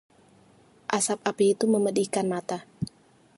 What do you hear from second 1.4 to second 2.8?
itu memedihkan mata